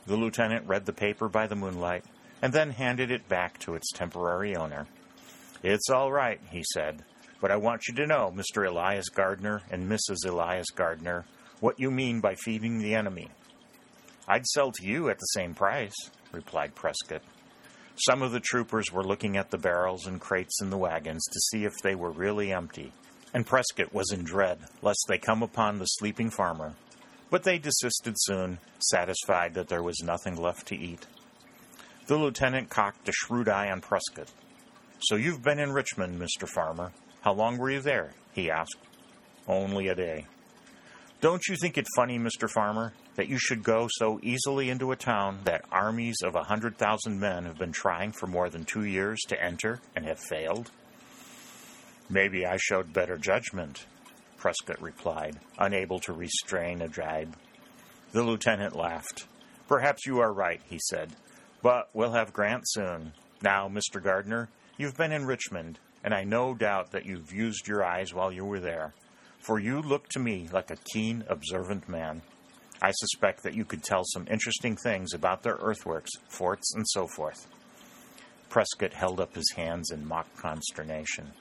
The 0.07 0.17
lieutenant 0.17 0.67
read 0.67 0.87
the 0.87 0.93
paper 0.93 1.29
by 1.29 1.47
the 1.47 1.57
moonlight 1.57 2.05
and 2.43 2.53
then 2.53 2.71
handed 2.71 3.11
it 3.11 3.29
back 3.29 3.59
to 3.61 3.75
its 3.75 3.91
temporary 3.93 4.55
owner. 4.55 4.87
It's 5.63 5.89
all 5.89 6.13
right, 6.13 6.41
he 6.51 6.63
said, 6.75 7.05
but 7.41 7.51
I 7.51 7.57
want 7.57 7.89
you 7.89 7.95
to 7.95 8.07
know, 8.07 8.33
Mr. 8.35 8.69
Elias 8.69 9.09
Gardner 9.09 9.63
and 9.71 9.91
Mrs. 9.91 10.27
Elias 10.27 10.71
Gardner, 10.75 11.25
what 11.61 11.81
you 11.81 11.91
mean 11.91 12.21
by 12.21 12.35
feeding 12.35 12.79
the 12.79 12.95
enemy. 12.95 13.31
I'd 14.29 14.47
sell 14.47 14.73
to 14.73 14.87
you 14.87 15.09
at 15.09 15.19
the 15.19 15.27
same 15.27 15.55
price, 15.55 15.95
replied 16.33 16.75
Prescott. 16.75 17.23
Some 17.97 18.23
of 18.23 18.33
the 18.33 18.41
troopers 18.41 18.93
were 18.93 19.05
looking 19.05 19.37
at 19.37 19.51
the 19.51 19.59
barrels 19.59 20.07
and 20.07 20.21
crates 20.21 20.61
in 20.61 20.71
the 20.71 20.77
wagons 20.77 21.25
to 21.33 21.41
see 21.41 21.65
if 21.65 21.75
they 21.83 21.95
were 21.95 22.11
really 22.11 22.53
empty, 22.53 22.93
and 23.33 23.47
Prescott 23.47 23.95
was 23.95 24.13
in 24.13 24.25
dread 24.25 24.59
lest 24.83 25.05
they 25.09 25.19
come 25.19 25.43
upon 25.43 25.79
the 25.79 25.87
sleeping 25.87 26.31
farmer. 26.31 26.75
But 27.35 27.43
they 27.43 27.59
desisted 27.59 28.15
soon, 28.17 28.59
satisfied 28.79 29.55
that 29.55 29.67
there 29.67 29.83
was 29.83 30.05
nothing 30.05 30.37
left 30.37 30.69
to 30.69 30.77
eat. 30.77 31.05
The 32.07 32.17
lieutenant 32.17 32.71
cocked 32.71 33.09
a 33.09 33.13
shrewd 33.13 33.49
eye 33.49 33.73
on 33.73 33.81
Prescott. 33.81 34.29
So 35.01 35.17
you've 35.17 35.43
been 35.43 35.59
in 35.59 35.73
Richmond, 35.73 36.21
Mr. 36.21 36.49
Farmer. 36.49 36.93
How 37.23 37.33
long 37.33 37.59
were 37.59 37.73
you 37.73 37.81
there? 37.81 38.13
he 38.35 38.53
asked. 38.53 38.77
Only 39.49 39.89
a 39.89 39.97
day. 39.97 40.27
Don't 41.21 41.43
you 41.49 41.57
think 41.57 41.77
it 41.77 41.89
funny, 41.97 42.21
Mr. 42.21 42.49
Farmer, 42.49 42.93
that 43.17 43.27
you 43.27 43.39
should 43.41 43.65
go 43.65 43.89
so 43.91 44.21
easily 44.23 44.71
into 44.71 44.93
a 44.93 44.97
town 44.97 45.41
that 45.43 45.65
armies 45.73 46.19
of 46.23 46.37
a 46.37 46.45
hundred 46.45 46.79
thousand 46.79 47.19
men 47.19 47.47
have 47.47 47.59
been 47.59 47.73
trying 47.73 48.13
for 48.13 48.29
more 48.29 48.49
than 48.49 48.65
two 48.65 48.85
years 48.85 49.21
to 49.23 49.43
enter 49.43 49.81
and 49.97 50.07
have 50.07 50.21
failed? 50.21 50.71
Maybe 52.09 52.47
I 52.47 52.59
showed 52.59 52.93
better 52.93 53.19
judgment, 53.19 53.87
Prescott 54.45 54.83
replied, 54.83 55.41
unable 55.59 55.99
to 56.01 56.13
restrain 56.13 56.83
a 56.83 56.89
jibe. 56.89 57.35
The 58.13 58.23
lieutenant 58.23 58.77
laughed. 58.77 59.27
Perhaps 59.69 60.05
you 60.05 60.19
are 60.19 60.35
right, 60.35 60.61
he 60.69 60.79
said, 60.91 61.17
but 61.63 61.89
we'll 61.95 62.13
have 62.13 62.35
Grant 62.35 62.65
soon. 62.67 63.15
Now, 63.41 63.71
Mr. 63.71 64.03
Gardner, 64.03 64.51
you've 64.77 64.99
been 64.99 65.13
in 65.13 65.25
Richmond, 65.25 65.79
and 66.05 66.13
I 66.13 66.25
no 66.25 66.53
doubt 66.53 66.91
that 66.91 67.07
you've 67.07 67.33
used 67.33 67.67
your 67.67 67.83
eyes 67.83 68.13
while 68.13 68.31
you 68.31 68.45
were 68.45 68.61
there 68.61 68.93
for 69.39 69.59
you 69.59 69.81
look 69.81 70.11
to 70.11 70.19
me 70.19 70.47
like 70.53 70.71
a 70.71 70.77
keen, 70.93 71.25
observant 71.27 71.89
man. 71.89 72.21
I 72.83 72.91
suspect 72.93 73.45
that 73.45 73.55
you 73.55 73.65
could 73.65 73.83
tell 73.83 74.03
some 74.05 74.29
interesting 74.31 74.77
things 74.77 75.15
about 75.15 75.43
their 75.43 75.57
earthworks, 75.57 76.11
forts, 76.29 76.75
and 76.75 76.87
so 76.89 77.07
forth. 77.07 77.49
Prescott 78.51 78.93
held 78.93 79.21
up 79.21 79.35
his 79.35 79.53
hands 79.57 79.91
in 79.91 80.07
mock 80.07 80.27
consternation. 80.37 81.33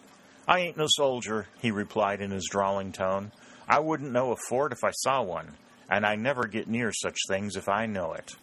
I 0.48 0.60
ain't 0.60 0.78
no 0.78 0.88
soldier, 0.90 1.48
he 1.62 1.72
replied 1.72 2.22
in 2.22 2.32
his 2.32 2.48
drawling 2.50 2.92
tone. 2.92 3.32
I 3.68 3.80
wouldn't 3.80 4.12
know 4.12 4.32
a 4.32 4.38
fort 4.50 4.74
if 4.74 4.84
I 4.84 4.92
saw 4.92 5.22
one, 5.22 5.56
and 5.90 6.06
I 6.06 6.16
never 6.16 6.48
get 6.48 6.68
near 6.68 6.92
such 6.92 7.18
things 7.30 7.56
if 7.56 7.70
I 7.70 7.86
know 7.86 8.14
it. 8.14 8.36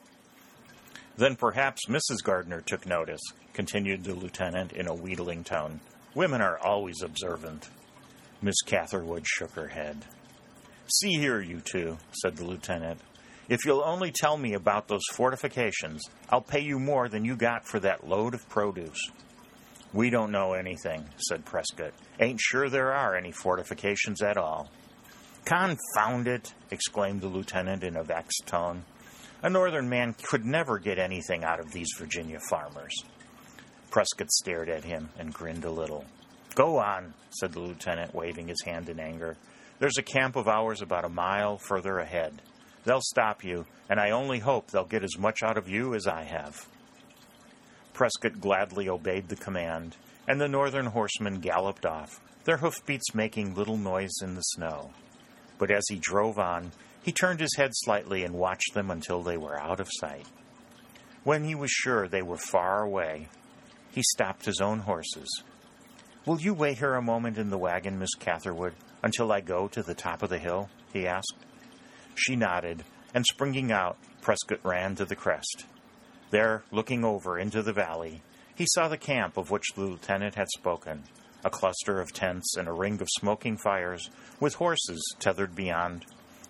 Then 1.16 1.36
perhaps 1.36 1.86
Mrs. 1.86 2.24
Gardner 2.24 2.62
took 2.62 2.86
notice, 2.86 3.20
continued 3.52 4.04
the 4.04 4.14
lieutenant 4.14 4.72
in 4.72 4.88
a 4.88 4.94
wheedling 4.94 5.44
tone. 5.44 5.80
Women 6.14 6.40
are 6.40 6.58
always 6.58 7.02
observant. 7.02 7.68
Miss 8.40 8.62
Catherwood 8.62 9.26
shook 9.26 9.52
her 9.52 9.68
head. 9.68 10.06
See 10.86 11.12
here, 11.12 11.42
you 11.42 11.60
two, 11.60 11.98
said 12.22 12.36
the 12.36 12.46
lieutenant. 12.46 13.00
If 13.50 13.66
you'll 13.66 13.84
only 13.84 14.12
tell 14.12 14.38
me 14.38 14.54
about 14.54 14.88
those 14.88 15.04
fortifications, 15.12 16.02
I'll 16.30 16.40
pay 16.40 16.60
you 16.60 16.78
more 16.78 17.08
than 17.08 17.24
you 17.24 17.36
got 17.36 17.66
for 17.66 17.78
that 17.80 18.08
load 18.08 18.32
of 18.32 18.48
produce. 18.48 19.10
We 19.92 20.10
don't 20.10 20.30
know 20.30 20.52
anything, 20.52 21.04
said 21.16 21.44
Prescott. 21.44 21.92
Ain't 22.20 22.40
sure 22.40 22.68
there 22.68 22.92
are 22.92 23.16
any 23.16 23.32
fortifications 23.32 24.22
at 24.22 24.36
all. 24.36 24.70
Confound 25.44 26.28
it, 26.28 26.54
exclaimed 26.70 27.20
the 27.20 27.28
lieutenant 27.28 27.82
in 27.82 27.96
a 27.96 28.04
vexed 28.04 28.44
tone. 28.46 28.84
A 29.42 29.50
northern 29.50 29.88
man 29.88 30.14
could 30.22 30.44
never 30.44 30.78
get 30.78 30.98
anything 30.98 31.42
out 31.42 31.58
of 31.58 31.72
these 31.72 31.88
Virginia 31.98 32.38
farmers. 32.48 32.94
Prescott 33.90 34.30
stared 34.30 34.68
at 34.68 34.84
him 34.84 35.08
and 35.18 35.34
grinned 35.34 35.64
a 35.64 35.70
little. 35.70 36.04
Go 36.54 36.78
on, 36.78 37.14
said 37.30 37.52
the 37.52 37.60
lieutenant, 37.60 38.14
waving 38.14 38.46
his 38.46 38.62
hand 38.62 38.88
in 38.88 39.00
anger. 39.00 39.36
There's 39.80 39.98
a 39.98 40.02
camp 40.02 40.36
of 40.36 40.46
ours 40.46 40.82
about 40.82 41.04
a 41.04 41.08
mile 41.08 41.58
further 41.58 41.98
ahead. 41.98 42.42
They'll 42.84 43.00
stop 43.00 43.42
you, 43.42 43.66
and 43.88 43.98
I 43.98 44.10
only 44.10 44.38
hope 44.38 44.70
they'll 44.70 44.84
get 44.84 45.02
as 45.02 45.18
much 45.18 45.42
out 45.42 45.58
of 45.58 45.68
you 45.68 45.94
as 45.94 46.06
I 46.06 46.22
have. 46.24 46.68
Prescott 48.00 48.40
gladly 48.40 48.88
obeyed 48.88 49.28
the 49.28 49.36
command, 49.36 49.94
and 50.26 50.40
the 50.40 50.48
northern 50.48 50.86
horsemen 50.86 51.38
galloped 51.38 51.84
off, 51.84 52.18
their 52.44 52.56
hoofbeats 52.56 53.14
making 53.14 53.54
little 53.54 53.76
noise 53.76 54.22
in 54.22 54.34
the 54.34 54.40
snow. 54.40 54.92
But 55.58 55.70
as 55.70 55.84
he 55.90 55.96
drove 55.96 56.38
on, 56.38 56.72
he 57.02 57.12
turned 57.12 57.40
his 57.40 57.54
head 57.58 57.72
slightly 57.74 58.24
and 58.24 58.32
watched 58.32 58.72
them 58.72 58.90
until 58.90 59.22
they 59.22 59.36
were 59.36 59.60
out 59.60 59.80
of 59.80 59.90
sight. 59.90 60.24
When 61.24 61.44
he 61.44 61.54
was 61.54 61.70
sure 61.70 62.08
they 62.08 62.22
were 62.22 62.38
far 62.38 62.82
away, 62.82 63.28
he 63.90 64.02
stopped 64.14 64.46
his 64.46 64.62
own 64.62 64.78
horses 64.78 65.28
Will 66.24 66.40
you 66.40 66.54
wait 66.54 66.78
here 66.78 66.94
a 66.94 67.02
moment 67.02 67.36
in 67.36 67.50
the 67.50 67.58
wagon, 67.58 67.98
Miss 67.98 68.14
Catherwood, 68.18 68.72
until 69.02 69.30
I 69.30 69.42
go 69.42 69.68
to 69.68 69.82
the 69.82 69.94
top 69.94 70.22
of 70.22 70.30
the 70.30 70.38
hill? 70.38 70.70
he 70.90 71.06
asked. 71.06 71.36
She 72.14 72.34
nodded, 72.34 72.82
and 73.12 73.26
springing 73.26 73.70
out, 73.70 73.98
Prescott 74.22 74.60
ran 74.64 74.94
to 74.94 75.04
the 75.04 75.16
crest. 75.16 75.66
There, 76.30 76.62
looking 76.70 77.04
over 77.04 77.38
into 77.38 77.62
the 77.62 77.72
valley, 77.72 78.22
he 78.54 78.66
saw 78.68 78.88
the 78.88 78.96
camp 78.96 79.36
of 79.36 79.50
which 79.50 79.72
the 79.74 79.82
lieutenant 79.82 80.34
had 80.34 80.48
spoken 80.56 81.04
a 81.42 81.50
cluster 81.50 82.00
of 82.00 82.12
tents 82.12 82.54
and 82.56 82.68
a 82.68 82.72
ring 82.72 83.00
of 83.00 83.08
smoking 83.18 83.56
fires, 83.56 84.10
with 84.38 84.56
horses 84.56 85.02
tethered 85.18 85.54
beyond, 85.54 86.04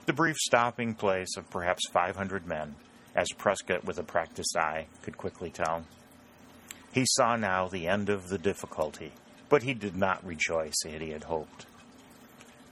the 0.07 0.13
brief 0.13 0.37
stopping 0.37 0.95
place 0.95 1.37
of 1.37 1.49
perhaps 1.49 1.89
500 1.93 2.45
men, 2.45 2.75
as 3.15 3.29
Prescott, 3.39 3.85
with 3.85 3.99
a 3.99 4.03
practiced 4.03 4.57
eye, 4.57 4.89
could 5.03 5.17
quickly 5.17 5.51
tell. 5.51 5.85
He 6.91 7.05
saw 7.07 7.37
now 7.37 7.69
the 7.69 7.87
end 7.87 8.09
of 8.09 8.31
the 8.31 8.39
difficulty 8.39 9.13
but 9.51 9.65
he 9.65 9.75
did 9.75 9.97
not 9.97 10.25
rejoice 10.25 10.87
as 10.87 11.01
he 11.03 11.11
had 11.11 11.25
hoped. 11.25 11.67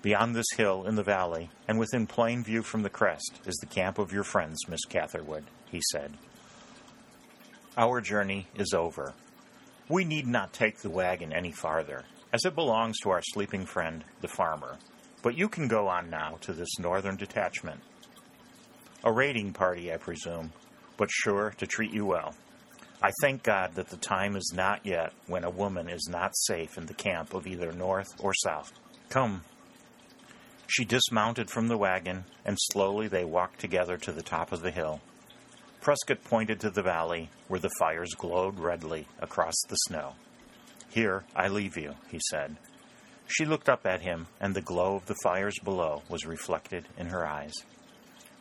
Beyond 0.00 0.34
this 0.34 0.46
hill 0.56 0.86
in 0.86 0.94
the 0.94 1.02
valley, 1.02 1.50
and 1.66 1.78
within 1.78 2.06
plain 2.06 2.42
view 2.42 2.62
from 2.62 2.84
the 2.84 2.88
crest, 2.88 3.40
is 3.44 3.56
the 3.56 3.66
camp 3.66 3.98
of 3.98 4.12
your 4.12 4.22
friends, 4.22 4.66
Miss 4.68 4.84
Catherwood, 4.86 5.44
he 5.70 5.82
said. 5.90 6.12
Our 7.78 8.00
journey 8.00 8.48
is 8.56 8.74
over. 8.74 9.14
We 9.88 10.04
need 10.04 10.26
not 10.26 10.52
take 10.52 10.78
the 10.78 10.90
wagon 10.90 11.32
any 11.32 11.52
farther, 11.52 12.06
as 12.32 12.44
it 12.44 12.56
belongs 12.56 12.98
to 12.98 13.10
our 13.10 13.22
sleeping 13.22 13.66
friend, 13.66 14.02
the 14.20 14.26
farmer. 14.26 14.78
But 15.22 15.38
you 15.38 15.48
can 15.48 15.68
go 15.68 15.86
on 15.86 16.10
now 16.10 16.38
to 16.40 16.52
this 16.52 16.80
northern 16.80 17.14
detachment. 17.14 17.80
A 19.04 19.12
raiding 19.12 19.52
party, 19.52 19.92
I 19.92 19.96
presume, 19.96 20.52
but 20.96 21.08
sure 21.08 21.54
to 21.58 21.68
treat 21.68 21.92
you 21.92 22.04
well. 22.04 22.34
I 23.00 23.12
thank 23.20 23.44
God 23.44 23.76
that 23.76 23.90
the 23.90 23.96
time 23.96 24.34
is 24.34 24.52
not 24.52 24.84
yet 24.84 25.12
when 25.28 25.44
a 25.44 25.50
woman 25.50 25.88
is 25.88 26.08
not 26.10 26.36
safe 26.36 26.78
in 26.78 26.86
the 26.86 26.94
camp 26.94 27.32
of 27.32 27.46
either 27.46 27.70
North 27.70 28.08
or 28.18 28.34
South. 28.34 28.72
Come. 29.08 29.44
She 30.66 30.84
dismounted 30.84 31.48
from 31.48 31.68
the 31.68 31.78
wagon, 31.78 32.24
and 32.44 32.58
slowly 32.58 33.06
they 33.06 33.24
walked 33.24 33.60
together 33.60 33.96
to 33.98 34.10
the 34.10 34.22
top 34.22 34.50
of 34.50 34.62
the 34.62 34.72
hill. 34.72 35.00
Prescott 35.80 36.24
pointed 36.24 36.60
to 36.60 36.70
the 36.70 36.82
valley 36.82 37.30
where 37.48 37.60
the 37.60 37.70
fires 37.78 38.14
glowed 38.16 38.58
redly 38.58 39.06
across 39.20 39.54
the 39.68 39.76
snow. 39.76 40.14
Here 40.90 41.24
I 41.34 41.48
leave 41.48 41.76
you, 41.76 41.94
he 42.10 42.20
said. 42.30 42.56
She 43.26 43.44
looked 43.44 43.68
up 43.68 43.86
at 43.86 44.02
him, 44.02 44.26
and 44.40 44.54
the 44.54 44.62
glow 44.62 44.96
of 44.96 45.06
the 45.06 45.16
fires 45.22 45.58
below 45.62 46.02
was 46.08 46.26
reflected 46.26 46.86
in 46.96 47.06
her 47.06 47.26
eyes. 47.26 47.52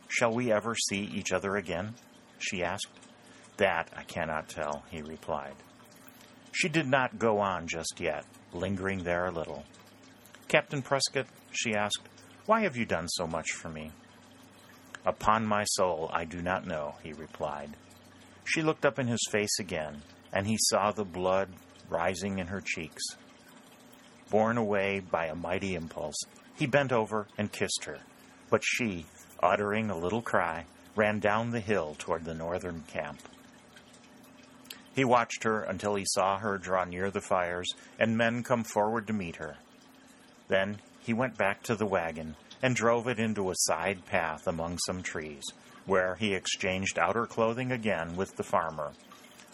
Shall 0.08 0.34
we 0.34 0.50
ever 0.50 0.74
see 0.74 1.10
each 1.14 1.32
other 1.32 1.56
again? 1.56 1.94
she 2.38 2.62
asked. 2.62 2.86
That 3.58 3.90
I 3.96 4.02
cannot 4.04 4.48
tell, 4.48 4.84
he 4.90 5.02
replied. 5.02 5.54
She 6.52 6.68
did 6.68 6.86
not 6.86 7.18
go 7.18 7.38
on 7.38 7.66
just 7.66 8.00
yet, 8.00 8.24
lingering 8.52 9.04
there 9.04 9.26
a 9.26 9.32
little. 9.32 9.64
Captain 10.48 10.80
Prescott, 10.80 11.26
she 11.52 11.74
asked, 11.74 12.08
why 12.48 12.62
have 12.62 12.78
you 12.78 12.86
done 12.86 13.08
so 13.08 13.26
much 13.26 13.52
for 13.52 13.68
me? 13.68 13.92
Upon 15.08 15.46
my 15.46 15.64
soul, 15.64 16.10
I 16.12 16.26
do 16.26 16.42
not 16.42 16.66
know, 16.66 16.96
he 17.02 17.14
replied. 17.14 17.70
She 18.44 18.60
looked 18.60 18.84
up 18.84 18.98
in 18.98 19.06
his 19.06 19.26
face 19.30 19.58
again, 19.58 20.02
and 20.34 20.46
he 20.46 20.58
saw 20.60 20.92
the 20.92 21.06
blood 21.06 21.48
rising 21.88 22.38
in 22.38 22.48
her 22.48 22.60
cheeks. 22.60 23.02
Borne 24.28 24.58
away 24.58 25.00
by 25.00 25.24
a 25.24 25.34
mighty 25.34 25.74
impulse, 25.74 26.18
he 26.56 26.66
bent 26.66 26.92
over 26.92 27.26
and 27.38 27.50
kissed 27.50 27.84
her, 27.84 28.00
but 28.50 28.62
she, 28.62 29.06
uttering 29.42 29.88
a 29.88 29.96
little 29.96 30.20
cry, 30.20 30.66
ran 30.94 31.20
down 31.20 31.52
the 31.52 31.60
hill 31.60 31.96
toward 31.98 32.26
the 32.26 32.34
northern 32.34 32.82
camp. 32.82 33.18
He 34.94 35.06
watched 35.06 35.42
her 35.44 35.62
until 35.62 35.94
he 35.94 36.04
saw 36.04 36.36
her 36.36 36.58
draw 36.58 36.84
near 36.84 37.10
the 37.10 37.22
fires 37.22 37.72
and 37.98 38.18
men 38.18 38.42
come 38.42 38.62
forward 38.62 39.06
to 39.06 39.14
meet 39.14 39.36
her. 39.36 39.56
Then 40.48 40.82
he 41.00 41.14
went 41.14 41.38
back 41.38 41.62
to 41.62 41.76
the 41.76 41.86
wagon 41.86 42.36
and 42.62 42.74
drove 42.74 43.06
it 43.06 43.18
into 43.18 43.50
a 43.50 43.56
side 43.56 44.04
path 44.06 44.46
among 44.46 44.78
some 44.78 45.02
trees, 45.02 45.44
where 45.86 46.16
he 46.16 46.34
exchanged 46.34 46.98
outer 46.98 47.26
clothing 47.26 47.72
again 47.72 48.16
with 48.16 48.36
the 48.36 48.42
farmer, 48.42 48.92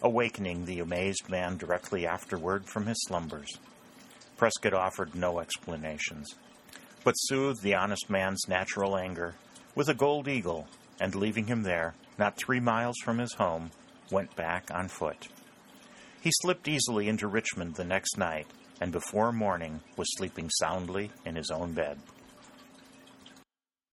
awakening 0.03 0.65
the 0.65 0.81
amazed 0.81 1.29
man 1.29 1.57
directly 1.57 2.07
afterward 2.07 2.67
from 2.67 2.87
his 2.87 3.03
slumbers. 3.07 3.59
Prescott 4.37 4.75
offered 4.75 5.15
no 5.15 5.39
explanations, 5.39 6.35
but 7.05 7.13
soothed 7.13 7.63
the 7.63 7.75
honest 7.75 8.11
man's 8.11 8.49
natural 8.49 8.97
anger 8.97 9.35
with 9.75 9.89
a 9.89 9.95
gold 9.95 10.29
eagle, 10.29 10.67
and 11.01 11.15
leaving 11.15 11.47
him 11.47 11.63
there, 11.63 11.95
not 12.19 12.37
three 12.37 12.61
miles 12.61 12.97
from 13.05 13.19
his 13.19 13.35
home, 13.35 13.71
went 14.11 14.35
back 14.37 14.71
on 14.73 14.89
foot. 14.89 15.29
He 16.21 16.31
slipped 16.33 16.69
easily 16.69 17.09
into 17.09 17.29
Richmond 17.29 17.75
the 17.75 17.85
next 17.85 18.17
night, 18.17 18.47
and 18.81 18.91
before 18.91 19.33
morning 19.33 19.81
was 19.97 20.09
sleeping 20.17 20.49
soundly 20.51 21.11
in 21.25 21.37
his 21.37 21.51
own 21.51 21.73
bed. 21.73 21.99